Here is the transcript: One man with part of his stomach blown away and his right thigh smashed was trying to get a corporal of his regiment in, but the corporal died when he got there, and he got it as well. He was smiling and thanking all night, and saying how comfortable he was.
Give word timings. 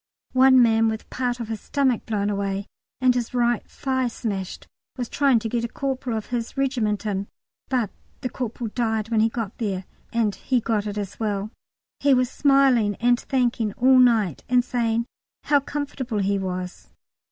One 0.33 0.63
man 0.63 0.87
with 0.87 1.07
part 1.11 1.39
of 1.39 1.47
his 1.47 1.61
stomach 1.61 2.07
blown 2.07 2.31
away 2.31 2.65
and 2.99 3.13
his 3.13 3.35
right 3.35 3.63
thigh 3.69 4.07
smashed 4.07 4.65
was 4.97 5.07
trying 5.07 5.37
to 5.37 5.47
get 5.47 5.63
a 5.63 5.67
corporal 5.67 6.17
of 6.17 6.25
his 6.33 6.57
regiment 6.57 7.05
in, 7.05 7.27
but 7.69 7.91
the 8.21 8.29
corporal 8.31 8.71
died 8.73 9.09
when 9.09 9.19
he 9.19 9.29
got 9.29 9.55
there, 9.59 9.85
and 10.11 10.33
he 10.33 10.59
got 10.59 10.87
it 10.87 10.97
as 10.97 11.19
well. 11.19 11.51
He 11.99 12.15
was 12.15 12.31
smiling 12.31 12.95
and 12.95 13.19
thanking 13.19 13.73
all 13.73 13.99
night, 13.99 14.43
and 14.49 14.65
saying 14.65 15.05
how 15.43 15.59
comfortable 15.59 16.17
he 16.17 16.39
was. 16.39 16.87